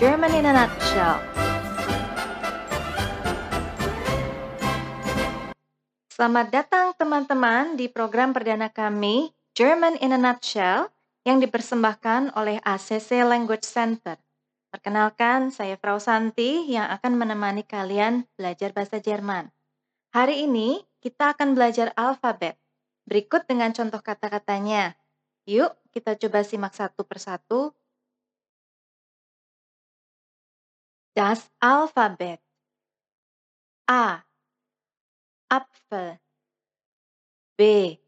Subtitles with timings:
[0.00, 1.20] German in a Nutshell.
[6.08, 10.88] Selamat datang teman-teman di program perdana kami German in a Nutshell
[11.28, 14.16] yang dipersembahkan oleh ACC Language Center.
[14.72, 19.52] Perkenalkan, saya Frau Santi yang akan menemani kalian belajar bahasa Jerman.
[20.16, 22.56] Hari ini kita akan belajar alfabet.
[23.04, 24.96] Berikut dengan contoh kata-katanya.
[25.44, 27.76] Yuk, kita coba simak satu persatu.
[31.20, 32.40] Das Alphabet.
[33.86, 34.24] A.
[35.50, 36.18] Apfel.
[37.58, 38.00] B.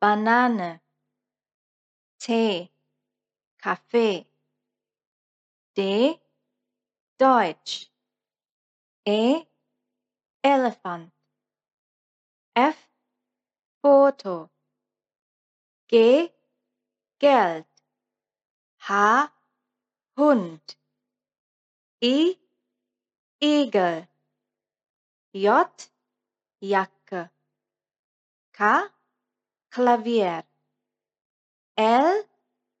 [0.00, 0.80] Banane.
[2.20, 2.70] Tee.
[3.58, 4.24] Kaffee.
[5.74, 6.20] D.
[7.18, 7.90] Deutsch.
[9.04, 9.42] E.
[10.44, 11.10] Elephant.
[12.54, 12.88] F.
[13.82, 14.48] Foto.
[15.88, 16.30] G.
[17.18, 17.66] Geld.
[18.88, 19.28] H.
[20.16, 20.76] Hund.
[22.04, 22.36] I.
[23.40, 24.08] Igel.
[25.32, 25.88] J.
[26.60, 27.30] Jacke.
[28.52, 28.88] K.
[29.70, 30.42] Klavier.
[31.76, 32.24] L.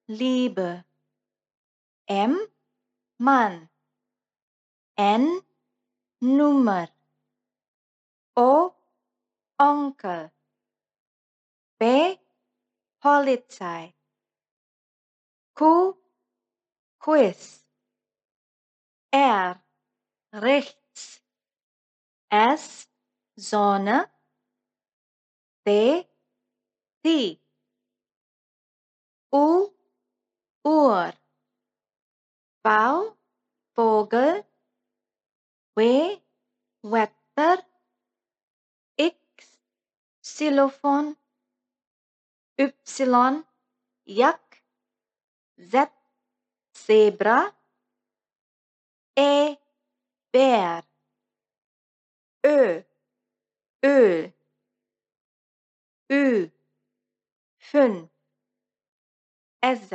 [0.08, 0.84] Liebe.
[2.08, 2.36] M.
[3.20, 3.68] Mann.
[4.98, 5.40] N.
[6.20, 6.88] Nummer.
[8.34, 8.74] O.
[9.60, 10.32] Onkel.
[11.78, 12.18] P.
[13.00, 13.94] Polizei.
[15.54, 15.96] Q.
[16.98, 17.61] Quiz.
[19.12, 19.62] R.
[20.32, 21.22] Rechts.
[22.30, 22.88] S.
[23.36, 24.10] Sonne.
[29.32, 29.70] U,
[30.64, 31.12] Uhr.
[32.64, 33.16] V.
[33.76, 34.46] Vogel.
[35.76, 36.22] W.
[36.82, 37.66] Wetter.
[38.96, 39.58] X.
[40.22, 41.16] Xylophon.
[42.56, 43.44] Y.
[44.06, 44.64] Yak.
[45.58, 45.90] Z.
[46.74, 47.61] Zebra.
[49.16, 49.56] E.
[50.32, 50.82] Bär.
[52.44, 52.82] Ö.
[53.82, 54.32] Öl.
[56.10, 56.50] Ü.
[57.58, 58.08] Fünf.
[59.62, 59.90] Es.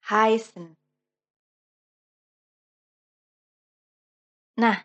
[0.00, 0.76] Heißen.
[4.56, 4.78] Nah,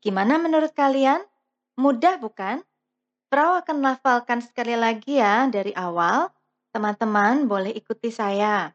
[0.00, 1.26] gimana menurut kalian?
[1.78, 2.62] Mudah bukan?
[3.28, 6.30] Frau akan melafalkan sekali lagi ya dari awal.
[6.72, 8.72] Teman-teman boleh ikuti saya.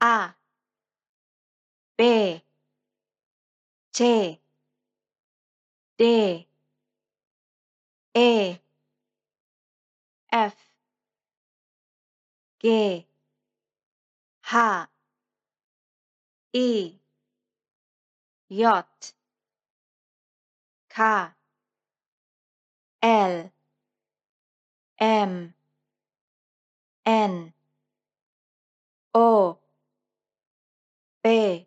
[0.00, 0.34] A.
[1.96, 2.00] B.
[4.00, 4.40] C.
[5.98, 6.46] D.
[8.14, 8.56] E.
[10.32, 10.56] F.
[12.62, 13.06] G.
[14.46, 14.54] H.
[14.54, 14.88] I.
[18.50, 18.82] J.
[20.88, 21.26] K
[23.02, 23.52] L
[24.98, 25.54] M
[27.04, 27.52] N
[29.14, 29.58] O
[31.22, 31.66] P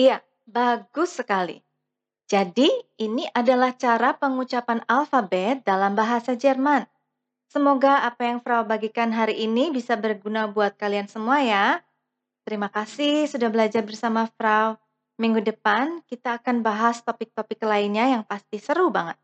[0.00, 1.60] Iya, bagus sekali.
[2.24, 6.88] Jadi, ini adalah cara pengucapan alfabet dalam bahasa Jerman.
[7.50, 11.82] Semoga apa yang Frau bagikan hari ini bisa berguna buat kalian semua ya.
[12.46, 14.78] Terima kasih sudah belajar bersama Frau.
[15.20, 19.18] Minggu depan kita akan bahas topik-topik lainnya yang pasti seru banget.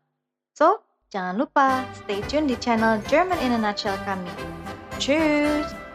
[0.53, 4.29] So, jangan lupa stay tune di channel German in a Nutshell kami.
[4.99, 5.86] Tschüss!